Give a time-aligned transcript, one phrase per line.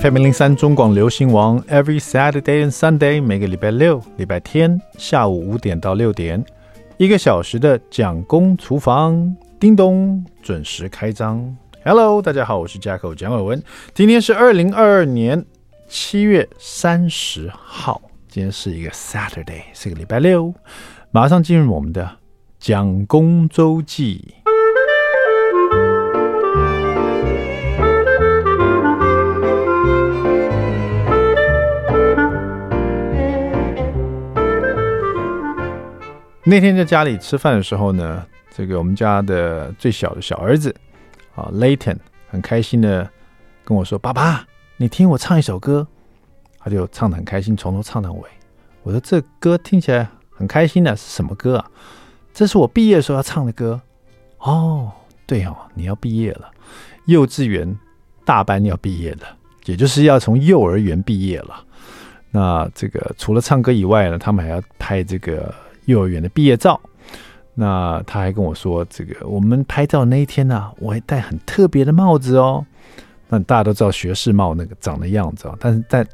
[0.00, 6.44] FM 零零三中广流行王，Every Saturday and Sunday，每个礼拜六、礼拜天下午五点到六点，
[6.96, 11.56] 一个小时的蒋公厨房，叮咚，准时开张。
[11.84, 13.62] Hello，大家好，我是 Jacko 蒋伟文，
[13.92, 15.44] 今天是二零二二年
[15.86, 20.52] 七月三十号，今天是一个 Saturday，是个礼拜六，
[21.12, 22.10] 马上进入我们的
[22.58, 24.34] 蒋公周记。
[36.46, 38.22] 那天在家里吃饭的时候呢，
[38.54, 40.74] 这个我们家的最小的小儿子
[41.34, 41.96] 啊，Layton
[42.28, 43.08] 很开心的
[43.64, 45.86] 跟我说：“爸爸，你听我唱一首歌。”
[46.60, 48.28] 他就唱得很开心，从头唱到尾。
[48.82, 51.70] 我说：“这歌听起来很开心的，是什么歌啊？”
[52.34, 53.80] 这是我毕业时候要唱的歌。
[54.38, 54.92] 哦，
[55.26, 56.50] 对哦，你要毕业了，
[57.06, 57.74] 幼稚园
[58.22, 61.64] 大班要毕业了，也就是要从幼儿园毕业了。
[62.30, 65.54] 那这个除了唱歌以外呢，他们还要拍这个。
[65.86, 66.80] 幼儿园的毕业照，
[67.54, 72.64] 那他还跟我说：“这个我们拍照那一天呢、我还戴很特别的帽子哦。
[73.28, 76.06] 那大家都知道学士帽那个长的样子啊，但是戴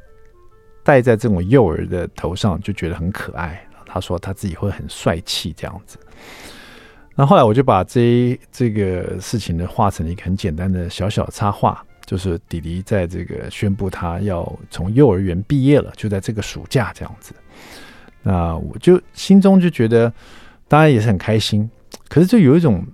[0.83, 3.61] 戴在这种幼儿的头上就觉得很可爱。
[3.85, 5.97] 他说他自己会很帅气这样子。
[7.13, 17.33] 那后来我就把这这个事情呢画成一个很简单的小小插画，就是弟弟在这个宣布他要从幼儿园毕业了，就在这个暑假这样子。”
[18.23, 20.13] 那我就心中就觉得，
[20.67, 21.67] 当然也是很开心，
[22.07, 22.85] 可是就有一种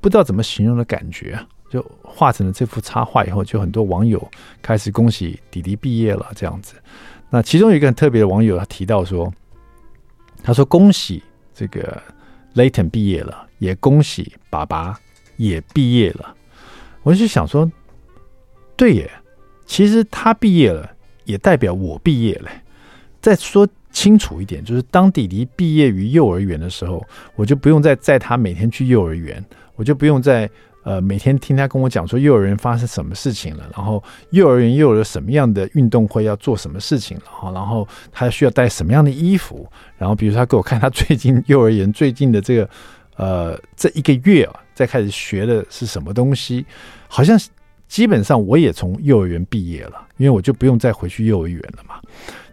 [0.00, 1.38] 不知道怎么形容的感觉，
[1.70, 4.20] 就画成了这幅插画以后，就很多网友
[4.60, 6.74] 开始恭喜弟弟毕业了这样子。
[7.30, 9.32] 那其中有一个很特别的网友，他提到说，
[10.42, 11.22] 他说恭喜
[11.54, 12.02] 这个
[12.56, 14.98] Layton 毕业了，也恭喜爸爸
[15.36, 16.34] 也毕业了。
[17.04, 17.70] 我就想说，
[18.76, 19.10] 对耶，
[19.66, 20.90] 其实他毕业了，
[21.24, 22.50] 也代表我毕业了。
[23.20, 23.68] 再说。
[23.94, 27.02] 清楚一点，就是当弟弟毕业于幼儿园的时候，
[27.36, 29.42] 我就不用再载他每天去幼儿园，
[29.76, 30.50] 我就不用再
[30.82, 39.66] 呃每天听他跟我讲说幼儿园发生什么事情了，然后幼儿园又有了什么样的运动会要做什么事情了，然后然后他需要带什么样的衣服，
[39.96, 42.68] 然后比如他给我看他最近幼儿园最近的这个
[43.16, 46.66] 呃这一个月啊，在开始学的是什么东西，
[47.06, 47.38] 好像
[47.86, 51.94] 基本上我也从幼儿园毕业了，因为我就不用再回去幼儿园了嘛。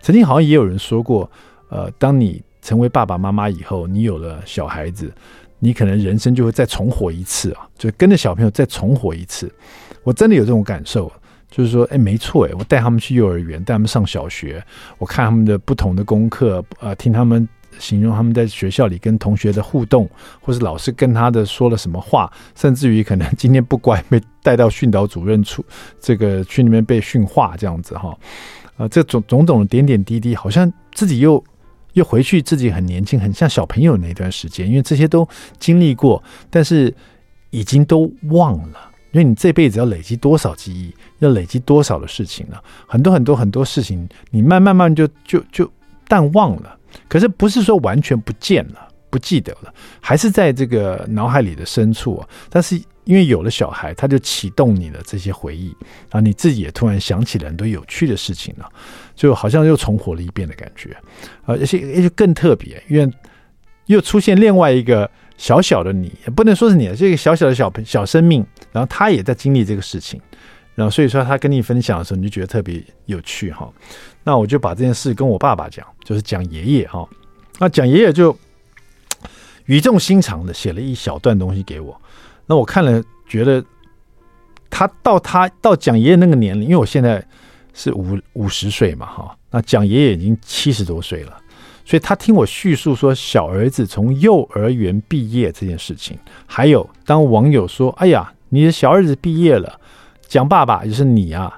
[0.01, 1.29] 曾经好像也有人说过，
[1.69, 5.11] 呃，当你成为爸爸妈妈以后，你有了小孩子，
[5.59, 9.51] 你可能人生就会再重活一次啊，就跟着小朋友再重活一次。
[10.03, 11.11] 我真的有这种感受，
[11.49, 14.63] 就是说，哎，没错，哎，我带他们去幼儿园，带他们上小学，
[14.97, 17.47] 我看他们的不同的功课，呃，听他们
[17.77, 20.09] 形容他们在学校里跟同学的互动，
[20.39, 25.63] 或是老师跟他的说了什么话，甚至于可能今天不乖被带到训导主任处，
[25.99, 28.17] 这个去那边被训话这样子哈。
[28.77, 31.43] 啊，这种种种的点点滴滴，好像自己又
[31.93, 35.27] 又回去，自己很年轻，很像小朋友那段时间，因为这些都
[35.59, 36.93] 经历过，但是
[37.49, 38.91] 已经都忘了。
[39.11, 45.69] 因为你这辈子要累积多少记忆，要累积多少的事情了，很多很多很多事情，你慢慢慢就就就
[46.07, 46.77] 淡忘了。
[47.07, 52.27] 可是不是说完全不见了，不记得了，还是在这个脑海里的深处啊。
[52.49, 52.81] 但是。
[53.03, 55.75] 因为有了小孩，他就启动你的这些回忆，
[56.09, 58.69] 然后你自己也突然想起了很多有趣的事情了，
[59.15, 60.91] 就好像又重活了一遍的感觉，
[61.43, 63.11] 啊，而且也就更特别，因为
[63.87, 70.21] 又出现另外一个小小的你，也不能说是你，这个小小的小小生命，然后他也在经历这个事情，
[70.75, 73.67] 然后所以说他跟你分享的时候，你就觉得特别有趣哈。
[74.23, 77.09] 那我就把这件事跟我爸爸讲，就是讲爷爷哈，
[77.57, 78.37] 那讲爷爷就
[79.65, 81.99] 语重心长的写了一小段东西给我。
[82.45, 83.63] 那我看了，觉得
[84.69, 87.25] 他到他到蒋爷爷那个年龄，因为我现在
[87.73, 91.37] 是五五十岁嘛，哈，那蒋爷爷已经七十多岁了，
[91.85, 99.79] 所以他听我叙述说小儿子从幼儿园毕业这件事情，还有当网友说：“哎呀，你的小儿子毕业了，
[100.27, 101.57] 蒋爸爸就是你啊，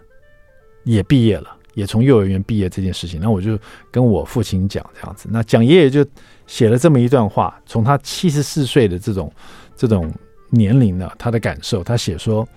[0.83, 3.57] 也毕业了，也从幼儿园毕业这件事情。”那我就
[3.89, 6.05] 跟我父亲讲这样子，那蒋爷爷就
[6.45, 9.31] 写了这么一段话，从他七十四岁的这种
[9.75, 10.13] 这种。
[10.55, 11.11] 年龄呢？
[11.17, 12.47] 他的感受，他写说，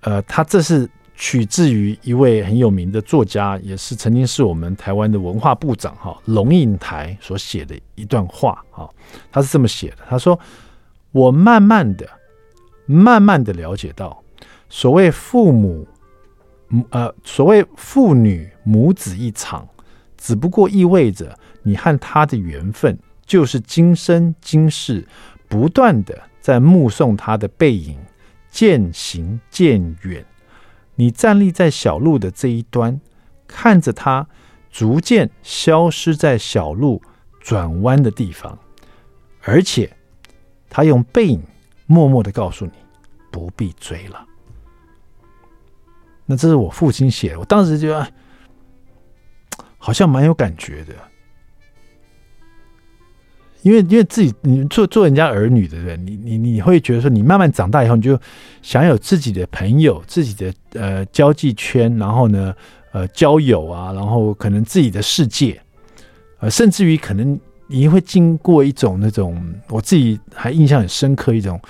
[0.00, 8.90] 呃，他这是取自于一位很有名的作家，也是曾经是我们台湾的文化部长哈龙应台所写的一段话哈。
[9.30, 10.36] 他是这么写的，他说
[11.12, 12.08] ：“我慢慢的、
[12.86, 14.20] 慢慢的了解到，
[14.68, 15.86] 所谓父母，
[16.90, 19.68] 呃，所谓父女母子一场，
[20.16, 25.06] 只不过意味着你和他的缘分，就是今生今世
[25.48, 27.98] 不断的。”在目送他的背影
[28.50, 30.24] 渐行渐远，
[30.94, 33.00] 你站立在小路的这一端，
[33.46, 34.26] 看着他
[34.70, 37.02] 逐渐消失在小路
[37.40, 38.58] 转弯的地方，
[39.42, 39.96] 而且
[40.68, 41.42] 他用背影
[41.86, 42.72] 默默的告诉你
[43.30, 44.26] 不必追了。
[46.26, 48.12] 那这是我父亲写的，我当时觉得
[49.78, 50.94] 好像蛮有感觉的。
[53.62, 58.18] 因为因为自己你做做人家儿女的人，你你你会觉得说，你慢慢长大以后，你就
[58.62, 62.54] 想有自己的朋友、自己的呃交际圈，然后呢
[62.92, 65.60] 呃交友啊，然后可能自己的世界，
[66.38, 71.60] 呃，甚至于可能你会经过一种那种我自己还印象很深刻一种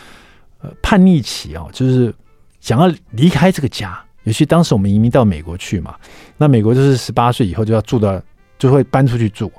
[0.61, 2.15] 呃叛逆期哦，就是
[2.61, 4.01] 想要离开这个家。
[4.25, 5.97] 尤其当时我们移民到美国去嘛，
[6.37, 8.21] 那美国就是十八岁以后就要住到
[8.59, 9.51] 就会搬出去住。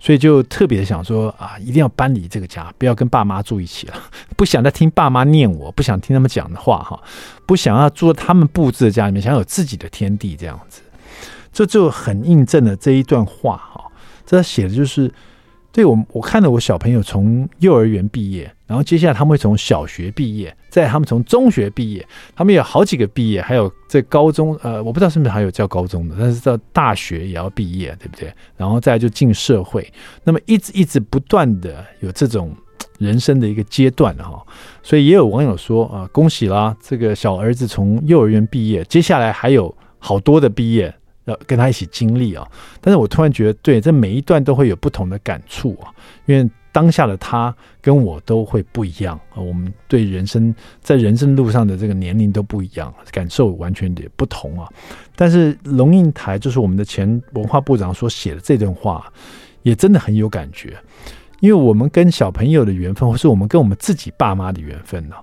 [0.00, 3.94] 所以就特别想说啊，一定要搬离这个家，不要跟爸妈住一起了。
[4.36, 7.00] 不想再听爸妈念我，不想听他们讲的话哈，
[7.46, 10.82] 不想要住他们布置的家里面，想有自己的天地这样子。
[11.52, 13.84] 这就很印证了这一段话哈。
[14.24, 15.12] 这写的就是。
[15.70, 28.32] 对我，我看到我小朋友从幼儿园毕业，然后接下来他们会从小学毕业，在他们从中学毕业，他们有好几个毕业，还有在高中，呃，我不知道是不是还有教高中的，但是到大学也要毕业，对不对？
[28.56, 29.90] 然后再就进社会，
[30.24, 32.54] 那么一直一直不断的有这种
[32.98, 34.42] 人生的一个阶段哈，
[34.82, 40.94] 所以也有网友说啊，恭喜啦，这个小儿子从幼儿园毕业，接下来还有好多的毕业。
[41.24, 42.42] 要跟他一起经历啊，
[42.80, 45.92] 但是我突然觉得，对，这每一段都会有不同的感触啊，
[46.24, 54.68] 因为当下的他跟我都会不一样啊，我们对人生在人生路上的这个年龄都不一样，感受完全也不同啊。
[55.16, 59.12] 但是龙应台就是我们的前文化部长所写的这段话，
[59.64, 60.76] 也真的很有感觉，
[61.40, 65.16] 因为我们跟小朋友的缘分，或是我们跟我们自己爸妈的缘分呢，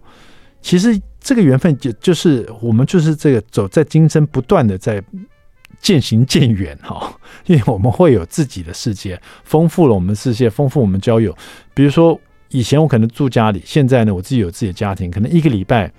[0.62, 5.02] 其实这个缘分就就是我们就是这个走在今生不断的在。
[5.82, 7.14] 渐行渐远哈，
[7.46, 11.36] 因为我们会有自己的世界，丰富了我们世界，丰富我们交友。
[11.74, 12.20] 比如说，
[12.50, 15.92] 以前我可能住家里，现在呢，我自己有自己的家庭，可能一个礼拜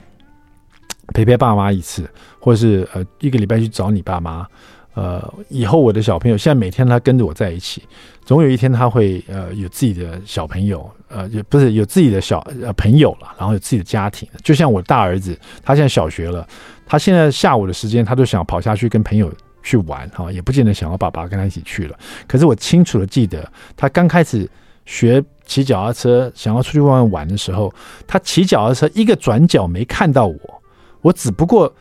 [1.14, 2.08] 陪陪爸妈一次，
[2.40, 4.46] 或是呃一个礼拜去找你爸妈。
[4.94, 7.82] 呃，以后我的小朋友现在每天他跟着我在一起，
[8.24, 14.26] 总有一天他会呃有自己的小朋友，呃也不是有自己的小呃朋友了，然后有自己的家庭。
[14.42, 16.48] 就像我大儿子，他现在小学了，
[16.86, 19.30] 他现在下午的时间，他都想跑下去跟朋友。
[19.66, 21.98] 去玩哈，也不见得想要爸爸跟他一起去了。
[22.28, 24.48] 可是我清楚的记得，他刚开始
[24.84, 27.74] 学骑脚踏车，想要出去外面玩的时候，
[28.06, 30.62] 他骑脚踏车一个转角没看到我，
[31.00, 31.74] 我只不过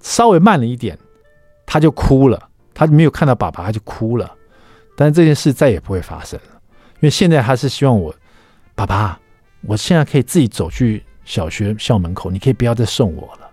[0.00, 0.98] 稍微慢了一点，
[1.66, 2.48] 他就哭了。
[2.72, 4.30] 他没有看到爸爸，他就哭了。
[4.96, 6.60] 但是这件事再也不会发生了，
[6.94, 8.14] 因为现在他是希望我，
[8.74, 9.18] 爸爸，
[9.62, 13.45] 我现在可以自己走去小学校门口，你可以不要再送我了。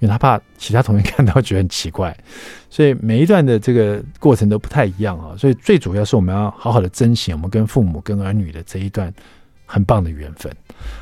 [0.00, 2.16] 因为他怕其他同学看到觉得很奇怪，
[2.70, 5.36] 所以每一段的这个过程都不太一样啊。
[5.36, 9.12] 所以最主要是我们要好好的珍惜我们跟父母、跟儿女的这一段
[9.66, 10.54] 很棒的缘分。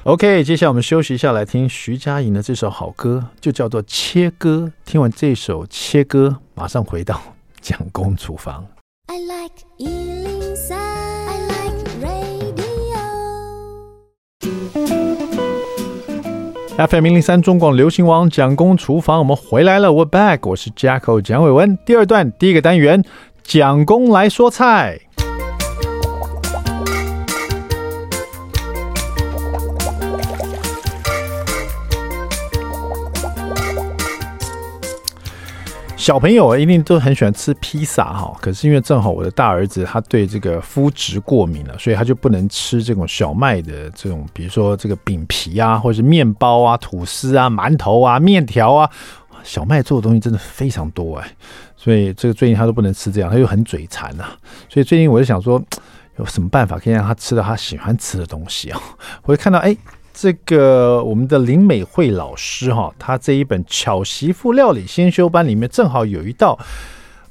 [0.05, 4.65] OK，接下来我们休息一下，来听徐佳莹的这首好歌，就叫做《切割》。
[4.85, 7.21] 听完这首《切割》，马上回到
[7.61, 8.67] 蒋公厨房。
[9.09, 10.36] I like
[16.79, 21.79] FM 零零三中广流行网蒋公厨房，我们回来了，We're back，我是 Jacko 蒋伟文。
[21.87, 23.03] 第二段第一个单元，
[23.43, 25.01] 蒋公来说菜。
[36.07, 48.89] 小朋友一定都很喜欢吃披萨哈，可是因为正好我的大儿子他对这个麸质过敏了，所以他就不能吃这种小麦的这种，比如说这个饼皮啊，或者是面包啊、吐司啊、馒头啊、面条啊，
[49.43, 51.29] 小麦做的东西真的非常多哎，
[51.77, 54.27] 所以这个最近他都不能吃这样，他又很嘴馋呐，
[54.69, 55.61] 所以最近我就想说，
[56.21, 58.81] 有什么办法可以让他吃到他喜欢吃的东西啊？
[59.25, 59.77] 我就看到哎。
[60.19, 66.59] 这个我们的林美惠老师哈，她这一本《巧媳妇料理先修班》里面正好有一道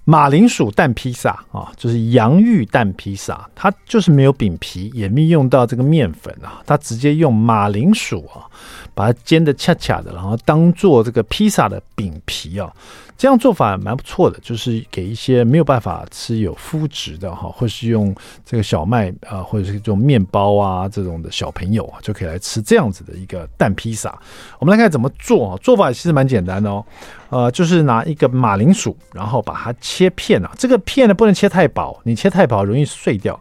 [0.04, 8.46] 马铃薯蛋披萨啊，就是洋芋蛋披萨，它就是没有饼皮，也没用到这个面粉啊，它直接用马铃薯啊，
[8.94, 12.72] 把它煎得恰恰的，然后当做这个披萨的饼皮啊。
[13.18, 24.20] 这样做法蛮不错的，就是给一些没有办法吃有麸质的哈，或是用这个小麦啊，或者是这种面包啊这种的小朋友啊，就可以来吃这样子的一个蛋披萨。
[24.60, 25.58] 我们来看怎么做啊？
[25.64, 26.86] 做法其实蛮简单的哦，
[27.30, 33.40] 呃，就是拿一个马铃薯，然后把它切片啊，这个片呢不能切太薄，你切太薄容易碎掉，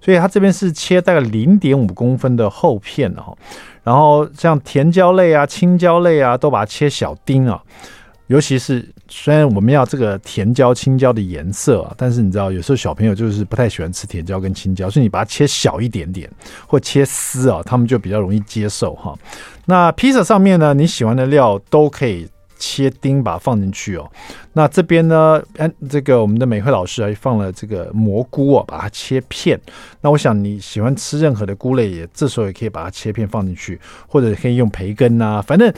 [0.00, 3.36] 所以它这边是切大概零点五公分的厚片的哦。
[3.86, 7.62] 然后像甜椒类啊、青椒类啊，都把它切小丁啊。
[8.26, 16.28] 尤其是虽然我们要这个甜椒、青椒的颜色啊，但是你知道，有时候小朋友就是不太喜欢吃甜椒跟青椒，所以你把它切小一点点，
[16.66, 19.14] 或切丝啊，他们就比较容易接受哈。
[19.66, 22.26] 那披萨上面呢，你喜欢的料都可以
[22.56, 24.10] 切丁把它放进去哦。
[24.52, 29.60] 那这边呢，哎，这个我们的美惠老师还放了这个蘑菇哦，把它切片。
[30.00, 35.72] 那我想你喜欢吃任何的菇类，也这时候也可以把它切片放进去，或者可以用培根呐，反正。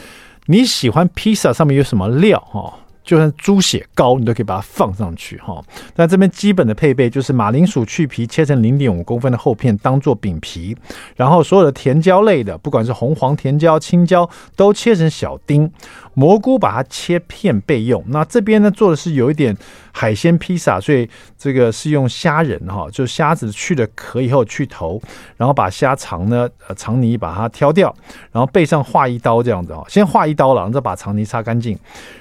[0.51, 2.75] 你喜欢披萨上面有什么料哈？
[3.09, 5.65] 就算猪血糕，你都可以把它放上去哈。
[5.97, 10.77] 那这边基本的配备就是马铃薯去皮，切成零点五公分的厚片，当做饼皮。
[11.17, 15.73] 然后所有的甜椒类的，不管是红黄甜椒、青椒，都切成小丁。
[16.13, 18.05] 蘑菇把它切片备用。
[18.09, 19.57] 那这边呢，做的是有一点
[19.99, 25.03] 海鲜披萨，所以这个是用虾仁哈，就虾子去了壳以后去头，
[25.37, 27.93] 然后把虾肠呢呃肠泥把它挑掉，
[28.31, 31.77] 然后背上划一刀这样子啊，先划一刀了，然后再把肠泥擦干净，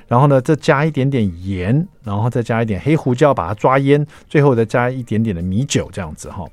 [0.08, 6.44] 然后呢再加一点点盐，然后再加一点黑胡椒把它抓腌，最后再加一点点的米酒这样子哈，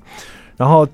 [0.57, 0.87] 然后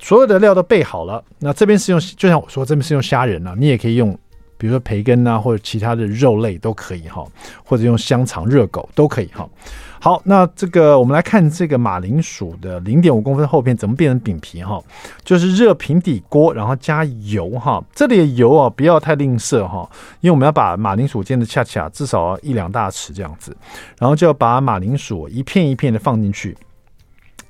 [0.00, 1.22] 所有的料都备好了。
[1.38, 4.18] 那这边是用，就像我说，这边是用虾仁啊，你也可以用。
[4.58, 7.24] 比如说培根啊，或者其他的肉类都可以哈，
[7.64, 9.48] 或者用香肠、热狗都可以哈。
[9.98, 14.80] 好，那这个我们来看这个马铃薯的零点五公分厚片怎么变成饼皮哈？
[15.24, 17.82] 就是热平底锅，然后加油哈。
[17.92, 19.88] 这里的油啊不要太吝啬哈，
[20.20, 23.56] 因为我们要把马铃薯煎的恰恰，至少一两大匙这样子。
[23.98, 26.56] 然后就要把马铃薯一片一片的放进去，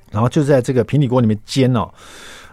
[0.09, 1.87] 然后就在这个平底锅里面煎哦。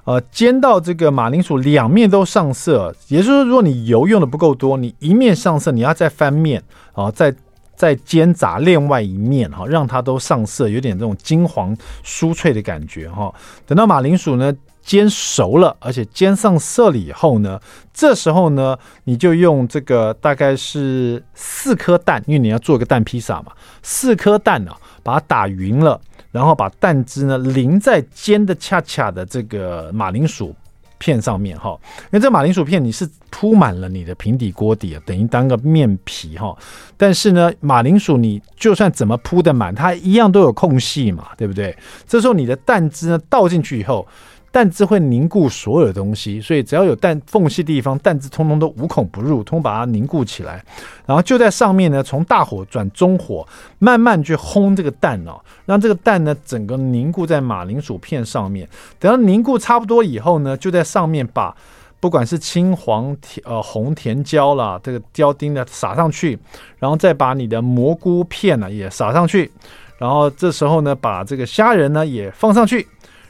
[0.04, 7.34] 呃，煎到这个马铃薯两面都上色，也就是说，如果你油用的不够多，你一面上色，你要再翻面啊，再
[7.74, 13.34] 再煎炸另外一面哈，让它都上色，有点这种金黄酥脆的感觉哈。
[13.66, 17.58] 等到马铃薯呢煎熟了，而且煎上色了以后呢，
[17.94, 25.98] 这时候呢，你就用这个大概是四颗蛋，因为你要做个蛋披萨嘛，四颗蛋啊，把它打匀了。
[26.34, 30.52] 然后把蛋汁呢淋在煎的恰恰的这个马铃薯
[30.98, 36.56] 片上面哈，因为这马铃薯片你是铺满了你的平底锅底啊，等于当个面皮哈。
[36.96, 41.76] 但是呢，马铃薯你就算怎么铺的满，它一样都有空隙嘛，对不对？
[42.08, 44.04] 这时候你的蛋汁呢倒进去以后。
[44.54, 50.64] 蛋汁会凝固所有的东西，所以只要有蛋缝隙地方，蛋汁通通都无孔不入，通把它凝固起来。
[51.04, 53.44] 然后就在上面呢，从大火转中火，
[53.80, 58.68] 慢慢去烘这个蛋哦，让这个蛋呢整个凝固在马铃薯片上面。
[59.00, 61.52] 等到凝固差不多以后呢，就在上面把
[61.98, 66.38] 不管是青黄甜呃红甜椒啦，这个椒丁呢撒上去，
[66.78, 69.50] 然后再把你的蘑菇片呢也撒上去，
[69.98, 72.86] 然后这时候呢把这个虾仁呢也放上去。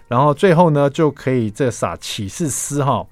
[0.08, 3.06] 然后最后呢，就可以再撒起司丝哈。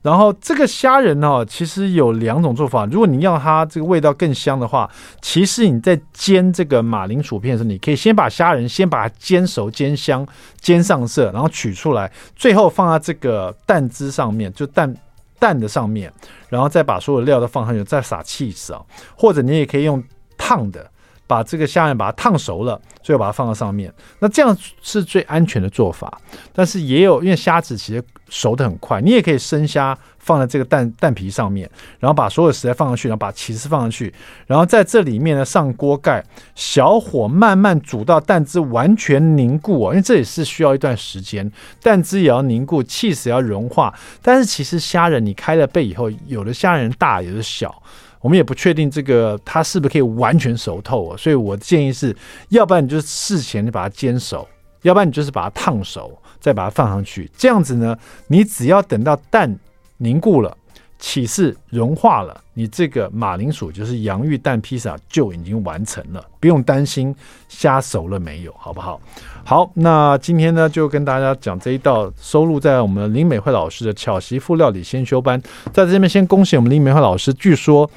[0.00, 2.86] 然后这个虾仁呢，其实有两种做法。
[2.86, 4.88] 如果你要它这个味道更香的话，
[5.20, 10.26] 其实你在煎这个马铃薯片的时候，你可以先把虾仁先把它煎熟、煎香、
[10.60, 14.94] 煎上色，然后取出来，最后放在这个蛋汁上面，就蛋
[15.40, 16.10] 蛋的上面，
[16.48, 18.80] 然后再把所有的料都放上去，再撒起司啊。
[19.16, 20.02] 或者你也可以用
[20.38, 20.88] 烫的。
[21.28, 26.20] 把这个虾仁把它烫熟了，最后把它放到上面，那这样是最安全的做法。
[26.52, 31.70] 但是也有，因为虾子其实熟得很快，你也可以生虾放在这个蛋蛋皮上面，
[32.00, 34.12] 然后把所有食材放上去，然后把起司放上去，
[34.46, 41.50] 然后在这里面呢上锅盖，小火慢慢煮到蛋汁完全凝固哦，因为这也是需要一段时间，
[41.82, 43.94] 蛋汁也要凝固，起司也要融化。
[44.22, 47.82] 但是其实虾仁你开了背以后，有的虾仁大，有的小。
[48.20, 52.14] 我们也不确定这个它是不是可以完全熟透啊，所以我的建议是，
[52.48, 54.46] 要不然你就事前就把它煎熟，
[54.82, 57.30] 要不然你就是把它烫熟，再把它放上去。
[57.36, 57.96] 这样子呢，
[58.26, 59.58] 你只要等到蛋
[59.98, 60.56] 凝固了，
[60.98, 67.14] 启示融化了，你这个马铃薯就是洋芋蛋披萨就已经完成了，不用担心
[67.48, 69.00] 虾熟了没有，好不好？
[69.44, 75.40] 好，那今天呢就跟大家讲这一道收录在我们林美惠老师的巧媳妇料理先修班，
[75.72, 77.88] 在这边先恭喜我们林美惠老师，据说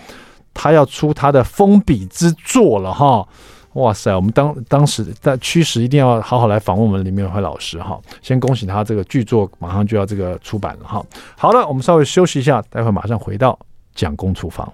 [0.53, 3.27] 他要出他的封笔之作了哈，
[3.73, 11.01] 哇塞，我们当当时在趋势一定要好好来访问我们李美惠老师哈，先恭喜他这个剧作马上就要这个出版了哈。
[11.37, 13.57] 好了，我们稍微休息一下，待会马上回到
[13.95, 14.71] 蒋公厨房。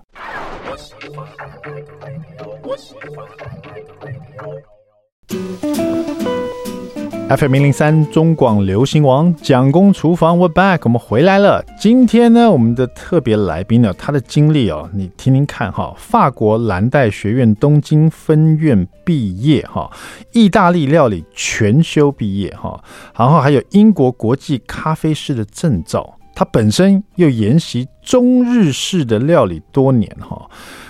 [7.29, 11.61] FM 零零三中广流行王蒋公厨房，We're back，我们回来了。
[11.77, 15.93] 今天呢，我们的特别来宾呢，他的经历哦，你听听看哈。
[15.97, 19.91] 法国蓝带学院东京分院毕业哈，
[20.31, 22.81] 意大利料理全修毕业哈，
[23.17, 26.16] 然后还有英国国际咖啡师的证照。
[26.37, 30.47] 他本身又研习中日式的料理多年哈。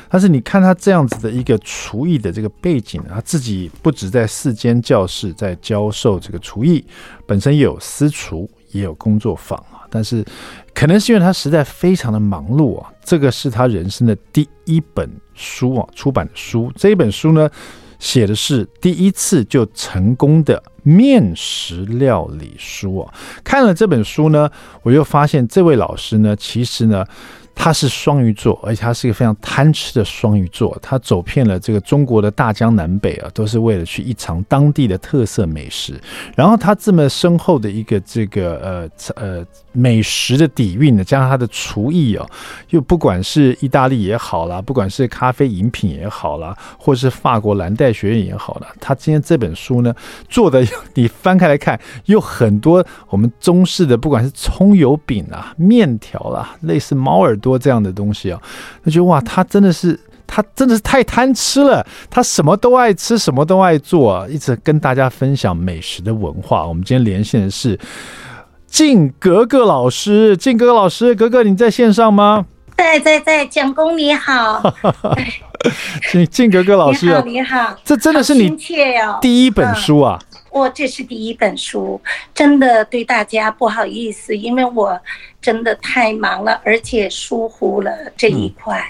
[0.10, 6.86] 但是你看他这样子的一个厨艺的这个背景，他自己不止在四间教室在教授这个厨艺，
[7.26, 9.88] 本身也有私厨，也有工作坊啊。
[9.90, 10.22] 但是
[10.74, 16.70] 可能是因为他实在非常的忙碌啊，这个是他人生的第一本书啊，出版的书。
[16.76, 17.50] 这一本书呢，
[18.00, 23.14] 写的是第一次就成功的面食料理书啊。
[23.44, 24.50] 看了这本书呢，
[24.84, 27.06] 我又发现这位老师呢，其实呢。
[27.60, 30.78] 他是双鱼座，而且他是一个非常贪吃的双鱼座。
[30.82, 36.00] 他走遍了这个中国的大江南北啊，都是为了去一尝当地的特色美食。
[36.36, 42.26] 然后他这么深厚的一个这个呃呃美食的底蕴呢，加上他的厨艺啊，
[42.70, 49.94] 又不管是意大利也好啦，不管是咖啡饮品也好啦，或是法国蓝带学院也好啦，他今天这本书呢
[50.30, 57.47] 做的，你翻开来看，有很多我们中式的，不管是葱油饼啊、面条啦，类似猫耳朵。
[57.48, 58.38] 多这样的东西啊，
[58.84, 66.68] 那就哇，他真的是，他真的是太贪吃了，他什么都爱吃，什么都爱做啊，一直跟大家分享美食的文化。
[66.68, 67.80] 我们今天连线的是
[68.68, 72.46] 静格格老师，静格格老师，格格你在线上吗？
[72.76, 74.62] 在在在，蒋工你好，
[76.12, 78.50] 静静格格老师啊，你好，你好，这真的是你
[79.22, 80.20] 第一本书啊。
[80.58, 82.02] 我这是第一本书，
[82.34, 85.00] 真的对大家不好意思，因为我
[85.42, 88.84] 真的太忙了，而且疏忽了这一块。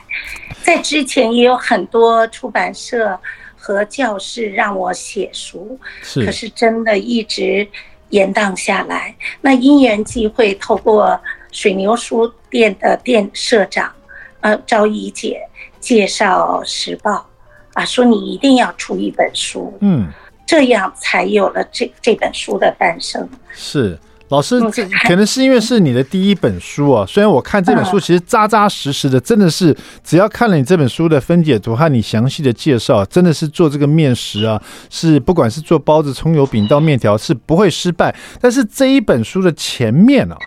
[0.63, 3.19] 在之前也有很多出版社
[3.55, 5.79] 和教室让我写书，
[6.25, 7.67] 可是真的一直
[8.09, 9.15] 延宕下来。
[9.41, 11.19] 那因缘际会，透过
[11.51, 13.93] 水牛书店的店社长，
[14.41, 15.41] 呃，赵怡姐
[15.79, 17.29] 介绍时报，
[17.73, 20.07] 啊，说你一定要出一本书，嗯。
[20.47, 23.29] 这样才有了这这本书的诞生。
[23.53, 23.99] 是
[24.29, 27.05] 老师，这可能是因为是你的第一本书啊。
[27.05, 38.13] 虽然我看这本书其实扎扎实实的，真的是只要看了你这本书的分解图和你详细的介绍，真的是做这个面食啊，是不管是做包子、葱油饼到面条是不会失败。
[38.41, 40.37] 但是这一本书的前面啊，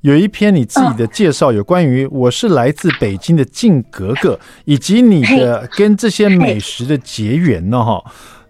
[0.00, 8.02] 有一篇你自己的介绍，有关于我是来自北京的静格格，以及你的跟这些美食的结缘呢，哈。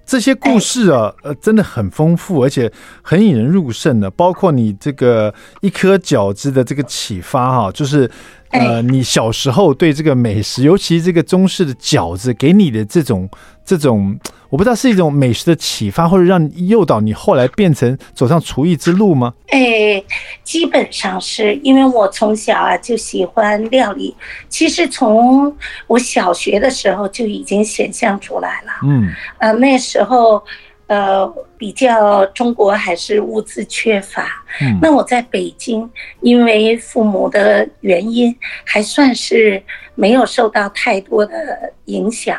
[0.05, 4.11] 这些故事啊，呃，真的很丰富，而且很引人入胜的。
[4.11, 8.11] 包括你这个一颗饺子的这个启发哈，就是
[8.53, 13.29] 呃，你小时候对这个美食，尤其这个中式的饺子，给你的这种
[13.65, 14.19] 这种。
[14.51, 19.33] 我不知道是一种美食的启发，或者让诱导你后来变成走上厨艺之路吗？
[19.49, 20.05] 哎，
[20.45, 24.15] 基本上是因为我从小啊就喜欢料理，
[24.51, 28.73] 其实从我小学的时候就已经显现出来了。
[28.85, 30.45] 嗯，呃，那时候
[30.93, 31.27] 呃
[31.57, 39.63] 比较中国还是物资缺乏，嗯，那我在北京，因为父母的原因，还算是
[39.95, 42.39] 没有受到太多的影响。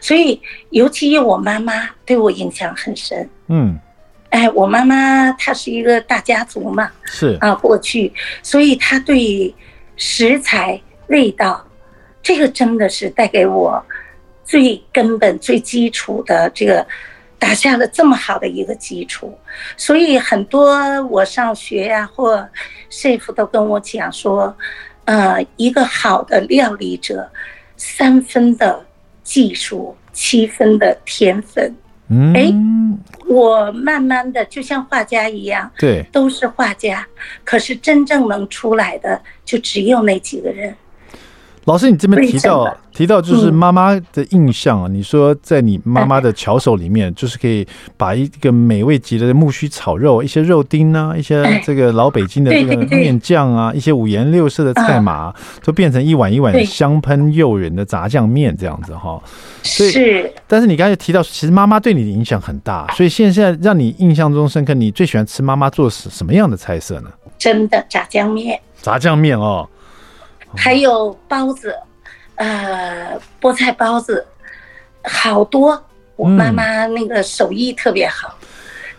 [0.00, 3.28] 所以，尤其我妈妈对我影响很深。
[3.48, 3.76] 嗯，
[4.30, 9.52] 哎，我妈妈她是一个大家族嘛，是啊，过去，所以她对
[9.96, 11.66] 食材味道，
[12.22, 13.84] 这个真的是带给我
[14.44, 16.86] 最根本、最基础的这个
[17.38, 19.38] 打下了这么好的一个基础。
[19.76, 22.48] 所以很多我上学呀、啊，或
[22.90, 24.56] 师傅都跟我讲说，
[25.04, 27.30] 呃，一个好的料理者，
[27.76, 28.84] 三分的。
[29.28, 31.76] 技术七分的天分，
[32.08, 32.50] 嗯，哎，
[33.26, 37.06] 我慢慢的就像画家一样，对，都是画家，
[37.44, 40.74] 可是真正能出来的就只有那几个人。
[41.68, 55.30] 老师，你这边提到提到就是妈妈的印象啊，你说在你妈妈的巧手里面，就是可以把一个美味极了的木须炒肉、一些肉丁啊、一些这个老北京的这个面酱啊、一些五颜六色的菜码，
[55.62, 59.22] 都变成一碗一碗香喷诱人的炸酱面这样子哈。
[59.62, 67.10] 是，但是你刚才提到，其实妈妈对你的影响很大，所以现在让你印象中深刻，你最喜欢吃妈妈做什什么样的菜色呢？
[67.36, 69.68] 真的炸酱面，炸酱面哦。
[70.56, 71.74] 还有包子，
[72.36, 74.26] 呃，菠菜包子，
[75.04, 75.84] 好多。
[76.16, 78.48] 我妈妈那个手艺特别好，嗯、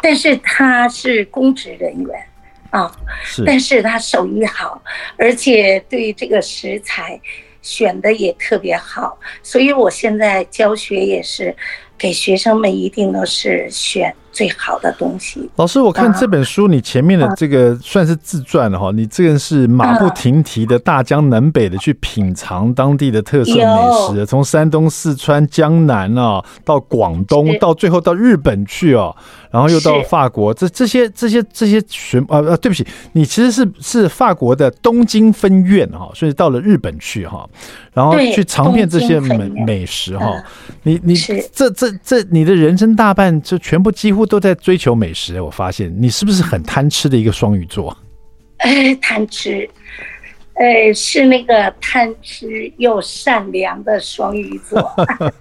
[0.01, 2.27] 但是她是公职人员
[2.69, 2.89] 啊，
[3.25, 4.81] 是，但是她手艺好，
[5.17, 7.19] 而且对这个食材
[7.61, 11.53] 选的也特别好，所以我现在教学也是，
[11.97, 15.49] 给学生们一定都是选最好的东西。
[15.55, 29.15] 老师，我看这本书，你前面的这个算是自传了哈，你这个是马不停蹄的大江南北的去品尝当地的特色美食，从山东、四川、江南啊，到广东，到最后到日本去哦。
[29.51, 37.49] 然后又到法国，这这些这些这些全啊啊，对不起，你其实是是法国的东京分院哈，所以到了日本去哈，
[37.91, 40.31] 然后去尝遍这些美美食哈。
[40.83, 41.15] 你你
[41.51, 47.95] 这这这你的人生大半就全部几乎都在追求美食，我发现你是不是很贪吃的一个双鱼座？
[48.57, 49.69] 哎， 贪吃，
[50.55, 54.93] 哎，是那个贪吃又善良的双鱼座。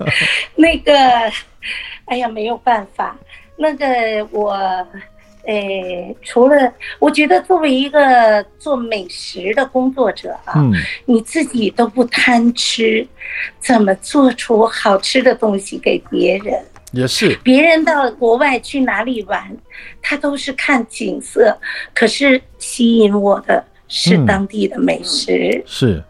[0.55, 0.93] 那个，
[2.05, 3.17] 哎呀，没有办法。
[3.57, 3.87] 那个
[4.31, 4.53] 我，
[5.45, 10.73] 哎，除了我觉得作为一个做美食的工作者啊，嗯，
[11.07, 13.05] 你自己都不贪吃，
[13.59, 16.65] 怎么做出好吃的东西给别人？
[16.93, 19.57] 也是，别人到国外去哪里玩，
[20.01, 21.57] 他都是看景色，
[21.95, 25.33] 可是吸引我的是当地的美食。
[25.33, 26.05] 嗯，是。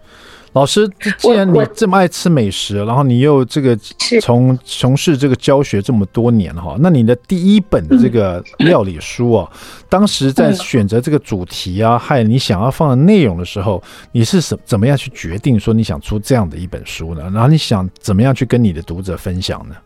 [0.54, 0.88] 老师，
[1.18, 3.78] 既然你这么爱吃美食，然后你又这个
[4.20, 9.48] 从从事这个教学这么多年哈，那你的第一本这个料理书啊，
[9.90, 17.30] 当时在选择这个主题啊，还有你想要放的内容的时候，你是怎怎么样去决定说你想出这样的一本书呢？
[17.32, 19.76] 然后你想怎么样去跟你的读者分享呢？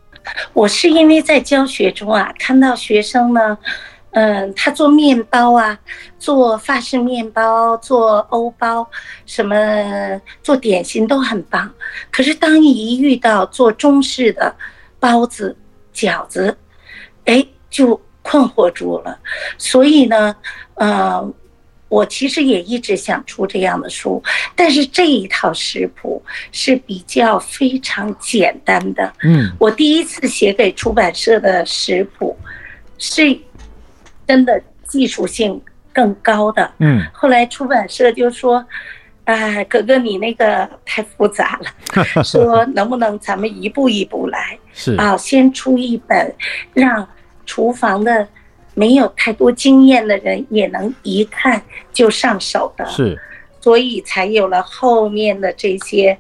[0.53, 3.59] 我是因为在教学中啊，看到学生呢。
[4.15, 5.79] 嗯，他做面包啊，
[6.19, 8.87] 做法式面包，做欧包，
[9.25, 9.57] 什么
[10.43, 11.73] 做点心都很棒。
[12.11, 14.55] 可是当一遇到做中式的
[15.01, 15.57] 包子、
[15.95, 16.55] 饺子，
[17.25, 19.19] 哎，就困惑住了。
[19.57, 20.37] 所以呢，
[20.75, 21.33] 嗯，
[21.93, 24.23] 我其实也一直想出这样的书，
[24.57, 29.13] 但是这一套食谱是比较非常简单的。
[29.23, 32.37] 嗯，我第一次写给出版社的食谱
[32.99, 33.39] 是。
[34.25, 35.61] 真的技术性
[35.93, 38.65] 更高的，嗯，后来出版社就说
[39.27, 44.57] ：“哎，哥哥，你那个太复杂了， 说能不能咱们一步一步来？
[44.73, 46.35] 是啊，先出一本，
[46.73, 47.07] 让
[47.45, 48.27] 厨房的
[48.75, 53.19] 没有太多经验的人也能一看就上手的，是，
[53.61, 56.19] 所以才有了后面的这些，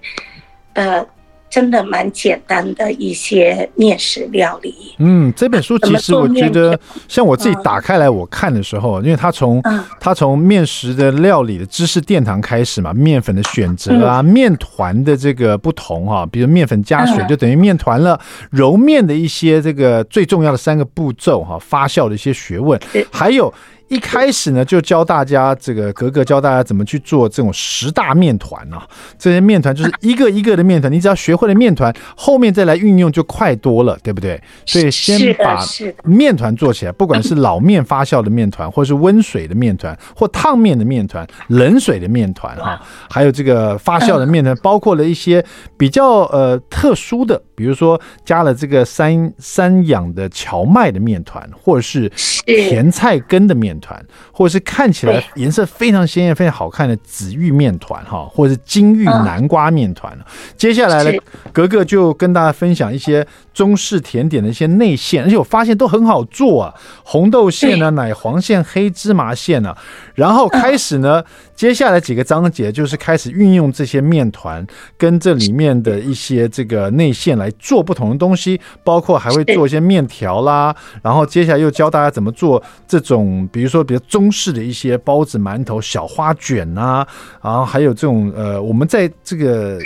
[0.74, 1.06] 呃。”
[1.52, 4.74] 真的蛮简单的一些面食料理。
[4.96, 9.62] 嗯，这本书其实我觉得，像我自己打开来我看的时候，因为它从
[10.00, 18.18] 它从面食的料理的知识殿堂开始嘛，面粉的选择啊，面团的这个不同哈，比如面粉加水就等于面团了，
[18.50, 23.52] 揉面的一些这个最重要的三个步骤哈，发酵的一些学问，还有。
[23.92, 28.88] 一开始呢，就教大家这个格格教大家怎么去做这种十大面团啊。
[29.18, 34.42] 这些面团就是一个一个的面团，你只要学会了面团，后面再来运用就快多了，对不对？
[34.64, 35.62] 所以先把
[36.04, 45.44] 面团做起来，不管是老面发酵的面团，或是温水的面团，或烫面的面团，冷水的面团哈，还有这个发酵的面团，包括了一些
[45.76, 52.10] 比较呃特殊的，比如说加了这个山山养的荞麦的面团，或者是
[52.46, 53.82] 甜菜根的面团。
[53.82, 54.00] 团，
[54.32, 60.16] 或者是看起来颜色非常鲜艳、非常好看的紫玉面团哈，或者是金玉南瓜面团。
[60.56, 61.10] 接下来呢，
[61.52, 69.76] 格格就跟大家分享一些中式甜点的一些内馅，而且我发现都很好做啊，红豆馅啊、奶黄馅、黑芝麻馅啊。
[70.14, 74.66] 然后开始呢，接下来几个章节就是开始运用这些面团
[74.98, 80.74] 跟这里面的一些这个内馅来做不同的东西，包括还会做一些面条啦。
[81.02, 87.06] 然后接下来又教大家怎么做这种，比如说比较中式的一些包子、馒头、小花卷啊，
[87.42, 89.78] 然后还有这种呃，我们在这个。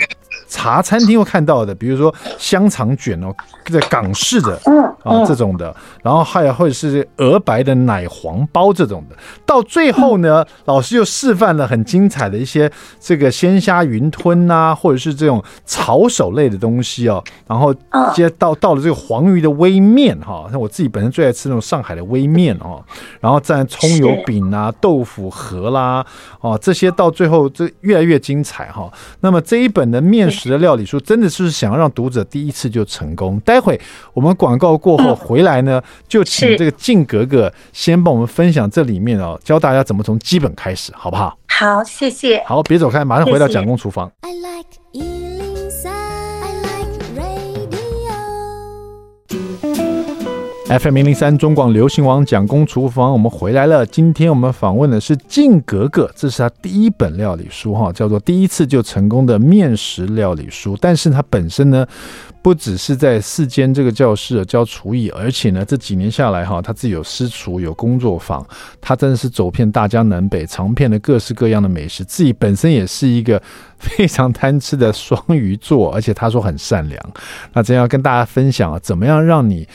[0.47, 3.33] 茶餐厅会看到的，比如说香肠卷哦，
[3.65, 4.59] 这港式的
[5.03, 9.15] 啊这种的，然后还有或者是鹅白的奶黄包这种的。
[9.45, 17.23] 到最后呢，老师又示范了很精彩的一些这个鲜虾云吞呐，或者是这种炒手类的东西哦。
[17.45, 17.73] 然后
[18.13, 22.83] 接到到了这个黄鱼的微面哈，像我自己本身最爱吃那种上海的微面哦。
[23.19, 26.05] 然后蘸葱油饼啊、豆腐盒啦
[26.39, 28.91] 哦，这些到最后这越来越精彩哈。
[29.19, 33.39] 那么这一本的面食的料理书真的是想要让读者第一次就成功。
[33.41, 33.79] 待会
[34.13, 41.37] 我们广告过后回来呢，就请这个静格格先帮我们分享这里面哦，教大家怎么从基本开始，好不好？
[41.47, 42.43] 好，谢谢。
[42.45, 44.11] 好，别走开，马上回到蒋公厨房。
[50.67, 53.85] FM 零零三中广流行网蒋公厨房，我们回来了。
[53.85, 60.75] 今天我们访问的是静格格，这是他第一本料理书哈，叫做《第一次就成功的面食料理书》。
[60.81, 61.87] 但是他本身呢，
[62.41, 68.45] 不只是在四间这个教室教厨艺，而且呢，这几年下来哈，他自己有私厨，有工作坊，
[68.81, 72.03] 他真的是走遍大江南北，尝遍了各式各样的美食。
[72.03, 73.41] 自己本身也是一个
[73.77, 77.01] 非常贪吃的双鱼座，而且他说很善良。
[77.53, 79.65] 那今天要跟大家分享啊，怎么样让你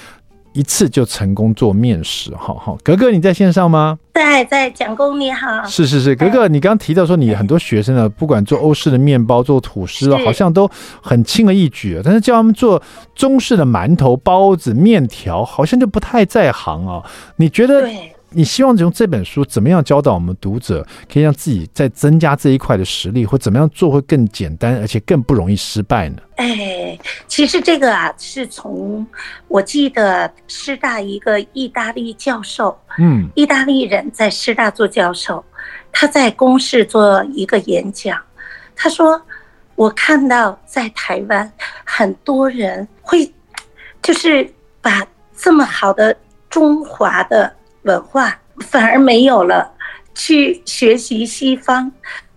[0.53, 3.99] 一次就成功做面食，哈哈，格格你在线上吗？
[4.13, 5.65] 在，在蒋工你好。
[5.65, 12.83] 是是是，格格，你刚刚提到说你很多学生呢，不管做欧式的面包、做吐司，好像都很轻而易举，但是叫他们做
[13.15, 17.03] 中式的馒头、包子、面条，好像就不太在行哦。
[17.37, 17.89] 你觉得？
[18.33, 18.37] 对。
[18.37, 26.17] 你希望用这本书怎么样教导我们读者，可以让自己再增加这一块的实力，或怎么样做会更简单，而且更不容易失败呢？
[26.37, 29.07] 哎，其实这个啊，是从
[29.47, 35.45] 我记得师大一个意大利教授，嗯，意大利人在师大做教授，
[35.93, 38.21] 他在公示做一个演讲，
[38.75, 39.21] 他说
[39.77, 41.53] ：“我看到在台湾
[41.85, 43.33] 很多人会，
[44.03, 46.17] 就是把这么好的
[46.51, 49.73] 中华的。”文化反而没有了，
[50.15, 51.91] 去学习西方，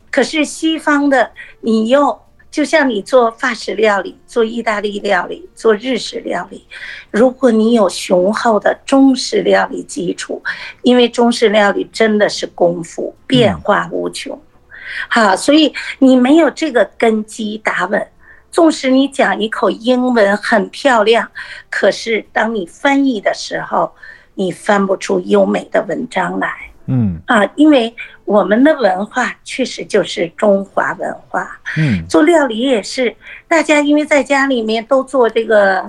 [0.09, 1.31] 可是西方的
[1.61, 6.65] 你又就像你做法式料理、做意大利料理、做日式料理，
[7.11, 10.41] 如果你有雄厚的中式料理基础，
[10.81, 14.41] 因为中式料理真的是功夫，变化无穷。
[15.09, 18.07] 好，所以你没有这个根基打稳，
[18.49, 21.29] 纵使你讲一口英文很漂亮，
[21.69, 23.93] 可是当你翻译的时候。
[24.35, 26.49] 你翻不出优美的文章来，
[26.85, 27.19] 嗯。
[27.25, 27.93] 啊，因为
[28.23, 33.15] 我们的文化确实就是中华文化，嗯，做料理也是，
[33.47, 35.79] 大家因为在家里面都做这个，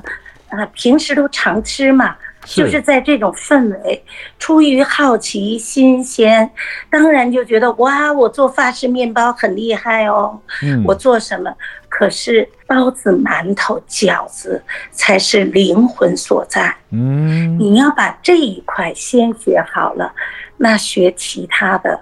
[0.49, 4.03] 啊，平时都常吃嘛，就是在这种氛围，
[4.39, 6.49] 出于好奇新鲜，
[6.89, 11.53] 当然就觉得哇，我做法式面包很厉害哦，嗯，我做什么？
[11.89, 16.75] 可是包子、馒头、饺子才是灵魂所在。
[16.91, 20.13] 嗯，你要把这一块先学好了，
[20.57, 21.99] 那学其他的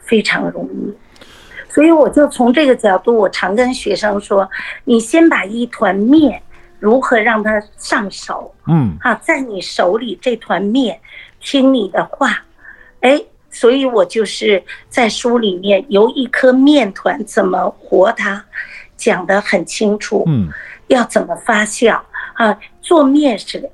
[0.00, 0.94] 非常容易。
[1.70, 4.48] 所以我就从这个角度，我常跟学生说：
[4.84, 6.42] 你先把一团面
[6.78, 8.54] 如何让它上手？
[8.66, 11.00] 嗯，好，在你手里这团面
[11.40, 12.44] 听你的话。
[13.00, 18.44] 哎，所以我就是在书里面由一颗面团怎么活它。
[18.96, 20.48] 讲得很清楚，嗯，
[20.88, 22.00] 要怎么发酵
[22.34, 22.58] 啊？
[22.82, 23.70] 做面食，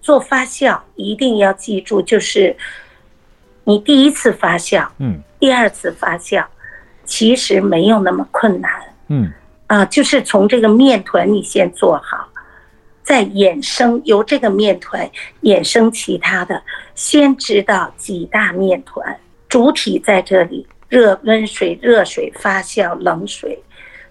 [0.00, 2.56] 做发酵一定要记住，就是
[3.64, 6.42] 你第一次发酵，嗯，第二次发酵，
[7.04, 8.72] 其实没有那么困难，
[9.08, 9.30] 嗯，
[9.66, 12.26] 啊，就是从这个面团你先做好，
[13.02, 15.10] 再衍生由这个面团
[15.42, 16.62] 衍生其他的，
[16.94, 23.62] 先知道几大面团，主体在这里，热温水、热水发酵、冷水。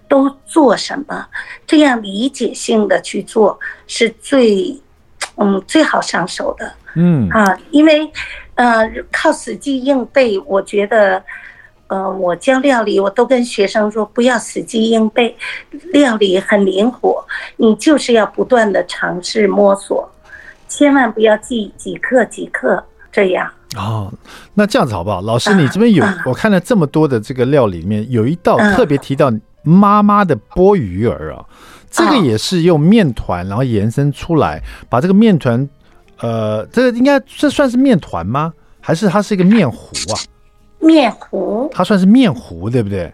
[0.08, 1.26] 都做什么？
[1.66, 4.78] 这样理解性的去做是最，
[5.36, 6.70] 嗯，最好上手的。
[6.94, 8.06] 嗯啊，因为，
[8.56, 11.24] 呃，靠死记硬背，我觉得，
[11.92, 15.36] 呃，我教料理，我都跟学生说，不要死记硬背，
[15.92, 17.22] 料理很灵活，
[17.58, 20.10] 你就是要不断的尝试摸索，
[20.68, 23.46] 千万不要记几克几克这样。
[23.76, 24.10] 哦，
[24.54, 25.20] 那这样子好不好？
[25.20, 29.30] 老师，你这边有，我看了这么多的这个料里面，有一道特别提到。
[29.64, 31.44] 妈妈的剥鱼儿啊，
[31.88, 35.68] 这个也是用面团，然后延伸出来，把这个面团，
[36.20, 38.52] 呃，这个应该这算是面团吗？
[38.80, 40.18] 还是它是一个面糊啊？
[40.82, 43.10] 面糊，它算是面糊，对不对？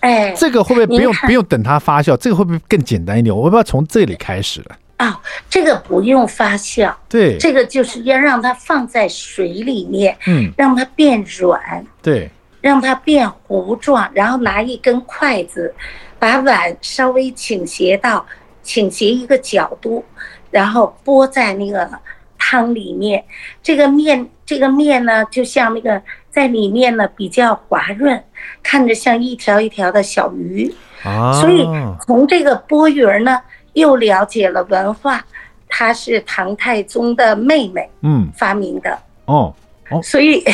[0.00, 2.16] 哎，这个会不会不用不用等它发酵？
[2.16, 3.36] 这个会不会更简单一点？
[3.36, 4.76] 我会不会从这里开始了？
[4.98, 12.30] 啊、哦，这个不用发酵，对，这个就是要让它放在水里面，嗯，让它变软，对。
[12.62, 15.72] 让它变糊状，然后拿一根筷子，
[16.18, 18.26] 把碗稍微倾斜到
[18.60, 20.04] 倾斜一个角度，
[20.50, 21.88] 然后拨在那个
[22.36, 23.24] 汤里面。
[23.62, 26.02] 这个面，这个面呢，就像那个
[26.36, 28.22] 在里面呢比较滑润，
[28.62, 30.70] 看着像一条一条的小鱼。
[31.02, 31.66] 啊，所以
[32.04, 33.40] 从这个波鱼儿呢，
[33.72, 35.24] 又了解了文化，
[35.66, 39.54] 它是唐太宗的妹妹嗯发明的哦。
[39.88, 40.44] 哦，所以，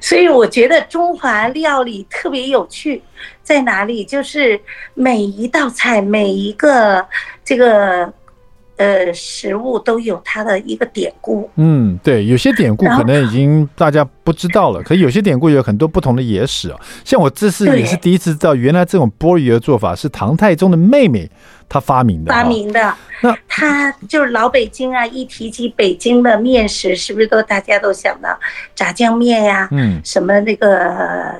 [0.00, 3.02] 所以我觉得中华料理特别有趣，
[3.42, 4.04] 在哪里？
[4.04, 4.60] 就是
[4.92, 7.06] 每一道菜，每一个
[7.42, 8.12] 这个
[8.76, 11.48] 呃食物都有它的一个典故。
[11.56, 16.80] 嗯，对，有些典故可能已经大家不知道了，可有些典故有很多不同的野史啊。
[17.04, 21.30] 像我这次也是第一次知道，原来这种剥鱼的做法是唐太宗的妹妹
[21.68, 22.32] 她发明的。
[22.32, 22.94] 发明的。
[23.22, 25.06] 那他就是老北京啊！
[25.06, 28.38] 一提起北京的面食，是不是都大家都想到
[28.74, 29.68] 炸酱面呀？
[29.72, 31.34] 嗯，什么那个。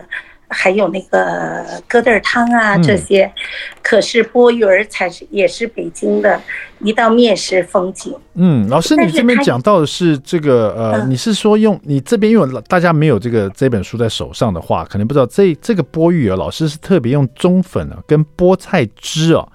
[0.48, 3.32] 还有那个疙瘩汤啊，这些，嗯、
[3.82, 6.40] 可是钵盂儿才是也是北京的
[6.80, 8.14] 一道面食风景。
[8.35, 19.46] 嗯，老师，你这边讲到的是这个呃，嗯、你是说用你这边因为大家没有这个这本书在手上的话，可能不知道这这个钵盂儿老师是特别用中粉啊跟菠菜汁啊。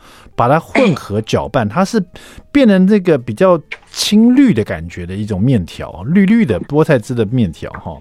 [0.41, 2.03] 把它混合搅拌，它是
[2.51, 7.95] 变成这个比较青绿的感觉的一种面条，绿绿的菠菜汁的面条哈。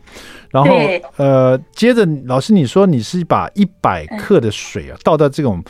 [0.50, 0.74] 然后
[1.18, 5.62] 呃，接着老师你说你是把一百克的水啊倒到这种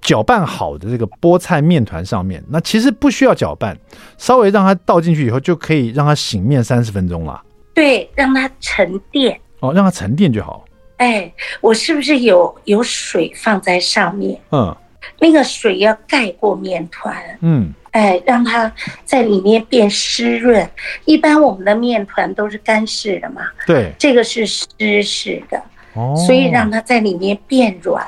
[0.00, 3.76] 搅拌好的这个菠菜面团上面，那其实不需要搅拌，
[4.16, 7.42] 稍微让它倒进去以后就可以让它醒面三十分钟了。
[7.74, 9.38] 对，让它沉淀。
[9.60, 10.64] 哦，让它沉淀就好。
[10.96, 14.40] 哎，我是不是有有水放在上面？
[14.50, 14.74] 嗯。
[15.18, 18.70] 那个水要盖过面团，嗯，哎，让它
[19.04, 20.68] 在里面变湿润。
[21.06, 25.62] 一般我们的面团都是干式的嘛，对，这个是湿式的，
[25.94, 28.04] 哦，所以让它在里面变软。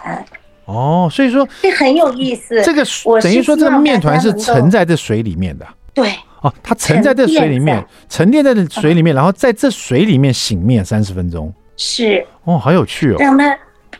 [0.66, 2.62] 哦，所以说这很有意思。
[2.62, 2.84] 这个
[3.22, 11.50] 等于说这个面团是沉在这水里面的，对，哦，它沉在这水里面，沉淀在这水里面，然后在这水里面醒面三十分钟。
[11.78, 13.16] 是，哦，好有趣哦。
[13.18, 13.58] 让它，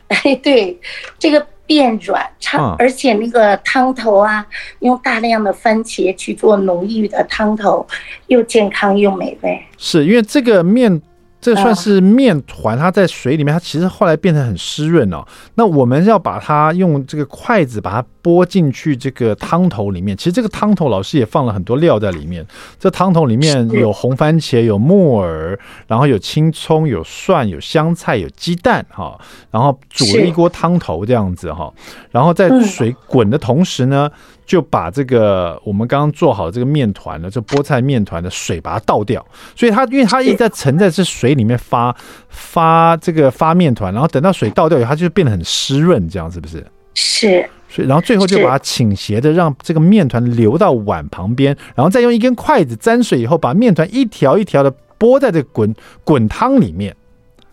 [0.09, 0.79] 哎， 对，
[1.17, 1.43] 这个。
[1.69, 4.43] 变软，汤，而且那个汤头啊，
[4.79, 7.85] 用大量的番茄去做浓郁的汤头，
[8.25, 9.63] 又健康又美味。
[9.77, 10.99] 是因为这个面。
[11.41, 15.25] 这算是面团，它在水里面，它其实后来变得很湿润哦。
[15.55, 20.17] 那我们要把它用这个筷子把它拨进去这个汤头里面。
[20.17, 22.45] 其实这个汤头老师也放了很多料在里面。
[22.77, 29.17] 这汤头里面有红番茄，有木耳，然后有青葱，有蒜，有香菜，有鸡蛋哈。
[29.49, 31.73] 然后煮了一锅汤头这样子哈。
[32.11, 34.11] 然后在水滚的同时呢。
[34.49, 39.23] 就把这个我们刚刚做好的这个面团呢，这菠菜面团的水把它倒掉，
[39.55, 41.95] 所以它因为它一直在沉在这水里面发
[42.29, 46.65] 发这个发面团，然后等到水倒掉以后，它就变得很湿润，这样是不是？
[46.95, 47.47] 是。
[47.69, 55.71] 所以然后最后就把它倾斜的让这个面团流到碗旁边，然后再用一根筷子沾水以后，把面团一条一条的拨在这滚
[56.03, 56.95] 滚汤里面。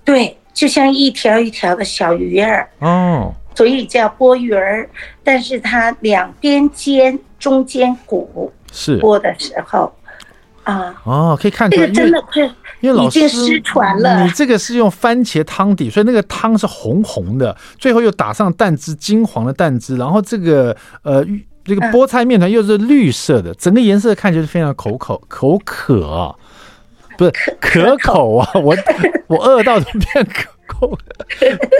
[0.03, 2.67] 对，就像一条一条的小鱼儿。
[2.79, 3.35] 哦。
[3.57, 4.89] 所以叫钵盂儿，
[5.25, 8.99] 但是它两边尖，中间鼓，是。
[8.99, 9.93] 钵的时候，
[10.63, 14.23] 啊，哦，可以看出来，这个真的是，因为老师失传了。
[14.23, 21.25] 你这个是用番茄汤底，所以那个汤是红红的，最后又打上蛋汁，金黄的蛋汁，然后这个呃，
[21.65, 26.35] 这个菠菜面团又是绿色的，整个颜色看起来是非常口口口渴啊，
[27.17, 28.77] 不是可口啊，我
[29.29, 30.27] 我饿到都变
[30.67, 30.91] 渴。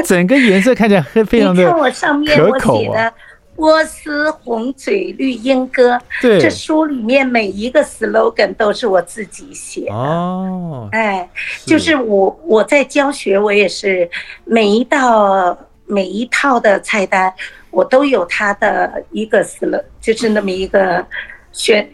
[0.05, 1.73] 整个颜色看起来非常的可口啊。
[1.73, 3.13] 你看我上面我写的
[3.57, 9.95] “波斯红嘴绿鹦哥”，对，这书里面每一个 slogan 都是我自己写的。
[9.95, 11.29] 哦，哎，
[11.65, 14.09] 就是我我在教学，我也是
[14.45, 17.33] 每一道每一套的菜单，
[17.71, 21.05] 我都有它的一个 slogan，就是那么一个
[21.53, 21.89] 选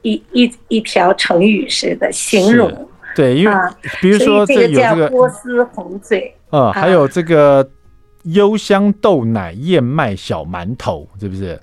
[0.00, 2.88] 一一一条成语式的形容。
[3.14, 3.56] 对，因为
[4.00, 7.68] 比如说这个叫波斯红嘴，呃，还有这个
[8.24, 11.60] 幽香豆奶燕麦小馒头，是不是？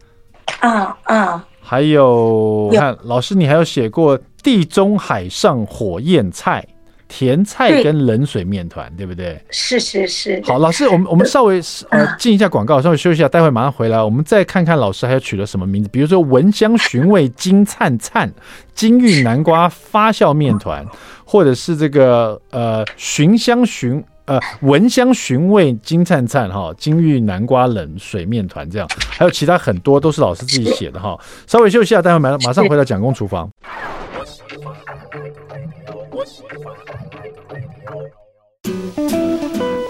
[0.60, 6.66] 啊啊，还有看老师，你还有写过地中海上火焰菜。
[7.10, 9.42] 甜菜跟冷水面团，对，对不对？
[9.50, 10.42] 是是是。
[10.46, 18.32] 好，老师，我们我们稍微呃进一下广告，稍微休息一下，待会马上回来，我们再看看老师还有取了什么名字，比如说闻香寻味金灿灿
[18.74, 20.86] 金玉南瓜发酵面团，
[21.26, 31.18] 或者是这个呃寻香寻呃闻香寻味金灿灿哈金玉南瓜冷水面团这样，还有其他很多都是老师自己写的哈。
[31.48, 33.50] 稍微休息一下，待会马马上回到蒋公厨房。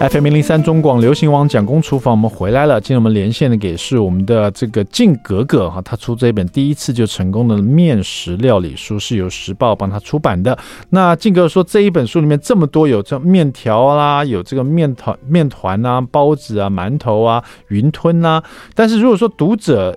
[0.00, 2.80] FM 零零三中广流行网蒋公厨房，我们回来了。
[2.80, 10.58] 今天我们连线的给是我们的这个静格格哈，他出这本第一次就成功的面食料理书，是由时报帮他出版的。
[10.88, 18.42] 那静格说，这一本书里面这么多有这面条啦，有这个面团、面团啊、包子啊、馒头啊、云吞啊。
[18.74, 19.94] 但是如果说读者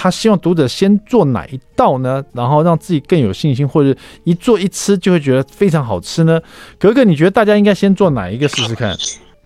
[0.00, 2.24] 他希望读者先做哪一道呢？
[2.32, 6.40] 然后让自己更有信心，或者一做一吃就会觉得非常好吃呢？
[6.78, 8.96] 格格，你觉得大家应该先做哪一个试试看？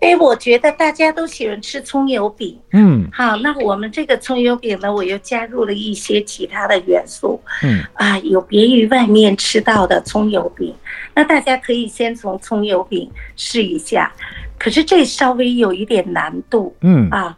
[0.00, 2.58] 哎，我觉得大家都喜欢吃葱油饼。
[2.72, 7.40] 嗯，好，那我们这个葱油饼呢，我又加入了一些其他的元素。
[7.62, 10.74] 嗯，啊，有别于外面吃到的葱油饼，
[11.14, 14.12] 那大家可以先从葱油饼试一下。
[14.58, 16.76] 可是这稍微有一点难度。
[16.82, 17.34] 嗯，啊，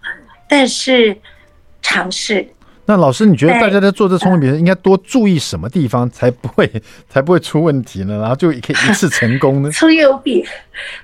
[0.48, 1.17] 但是
[1.81, 2.44] 尝试。
[2.87, 6.70] 那老师，你觉得大家在做这葱油饼应该多注意什么地方才不会
[7.08, 8.18] 才不会出问题呢？
[8.18, 8.58] 然后就可以
[8.88, 9.70] 一次成功呢？
[9.72, 10.44] 葱油饼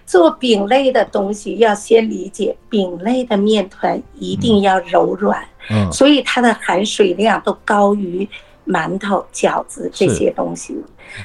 [0.04, 8.28] 做饼类的东西，要先理解饼类的面团一定要柔软，嗯，所以它的含水量都高于
[8.66, 10.76] 馒头、饺子这些东西，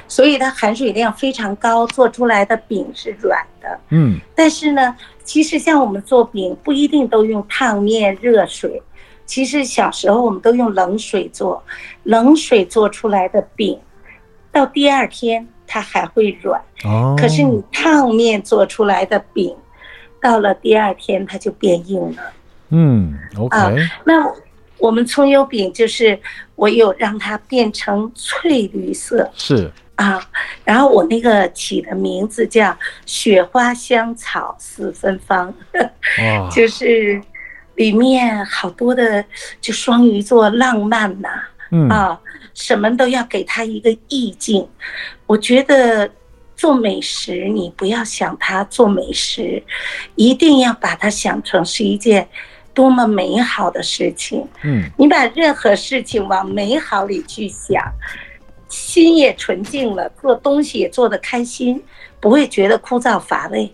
[0.08, 4.18] 所以它含水量非常高，做出来的饼是软的，嗯。
[4.34, 8.80] 但是呢，其实像我们做饼不一定都用烫面热水。
[9.26, 11.62] 其实小时候我们都用冷水做，
[12.04, 13.76] 冷水做出来的饼，
[14.52, 16.62] 到第二天它还会软。
[16.84, 17.16] 哦。
[17.18, 19.54] 可是你烫面做出来的饼，
[20.22, 22.22] 到了第二天它就变硬了。
[22.68, 23.56] 嗯，OK。
[23.56, 23.72] 啊，
[24.04, 24.32] 那
[24.78, 26.18] 我们葱油饼就是
[26.54, 29.28] 我有让它变成翠绿色。
[29.34, 29.70] 是。
[29.96, 30.24] 啊，
[30.62, 35.52] 然后我那个起的名字叫雪花香草四芬芳。
[36.54, 37.20] 就是。
[37.76, 39.24] 里面好多的，
[39.60, 42.20] 就双鱼座浪漫呐、啊，嗯啊，
[42.54, 44.66] 什么都要给他一个意境。
[45.26, 46.10] 我觉得
[46.56, 49.62] 做美食，你不要想它做美食，
[50.14, 52.26] 一定要把它想成是一件
[52.72, 54.46] 多么美好的事情。
[54.62, 57.82] 嗯，你把任何事情往美好里去想，
[58.68, 61.82] 心也纯净了，做东西也做得开心，
[62.20, 63.70] 不会觉得枯燥乏味。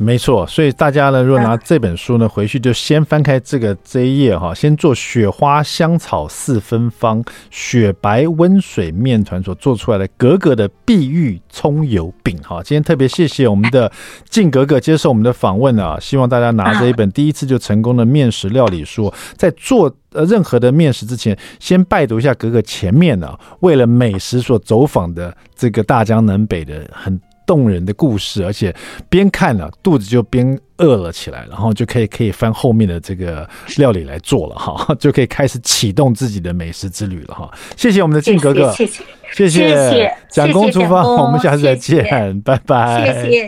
[0.00, 12.62] 没错，所以大家呢，如果拿这本书呢回去，就先翻开这个这一页哈，先做雪花香草四分方雪白温水面团所做出来的格格的碧玉葱油饼哈。
[12.62, 13.90] 今天特别谢谢我们的
[14.30, 27.20] 静格格接受我们的访问啊，希望大家拿着一本第一次就成功的面食料理书，在做呃任何的面食之前，先拜读一下格格前面呢，为了美食所走访的这个大江南北的很。
[27.48, 28.72] 动人的故事，而且
[29.08, 37.50] 边看了肚子就边饿了起来，然后就可以可以翻后面的这个料理来做了哈， 就可以开始启动自己的美食之旅了哈。
[37.74, 43.22] 谢谢我们的靖哥哥，谢谢谢谢蒋公厨房，我们下次再见，拜拜。
[43.24, 43.46] 谢谢。